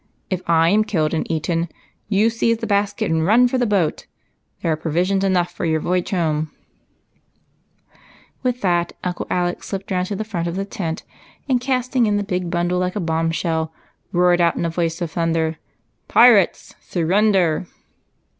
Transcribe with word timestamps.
If 0.31 0.41
I 0.49 0.69
am 0.69 0.83
killed 0.83 1.13
and 1.13 1.31
eaten, 1.31 1.69
you 2.09 2.31
seize 2.31 2.57
the 2.57 2.65
basket 2.65 3.11
and 3.11 3.23
run 3.23 3.47
for 3.47 3.59
the 3.59 3.67
boat; 3.67 4.07
there 4.63 4.71
are 4.71 4.75
provisions 4.75 5.23
enough 5.23 5.51
for 5.51 5.63
your 5.63 5.79
voyaq 5.79 6.11
e 6.11 6.15
home." 6.15 6.49
P 6.81 7.91
HEBE'S 7.93 7.99
SECRET. 7.99 8.39
99 8.39 8.39
With 8.55 8.61
that 8.61 8.93
Uncle 9.03 9.27
Alec 9.29 9.61
slipped 9.63 9.91
round 9.91 10.07
to 10.07 10.15
the 10.15 10.23
front 10.23 10.47
of 10.47 10.55
the 10.55 10.65
tent, 10.65 11.03
and, 11.47 11.61
casting 11.61 12.07
in 12.07 12.17
the 12.17 12.23
big 12.23 12.49
bundle 12.49 12.79
like 12.79 12.95
a 12.95 12.99
bomb 12.99 13.29
shell, 13.29 13.71
roared 14.11 14.41
out, 14.41 14.55
in 14.55 14.65
a 14.65 14.71
voice 14.71 15.01
of 15.03 15.11
thunder, 15.11 15.57
—"Pirates, 16.07 16.73
surrender 16.79 17.67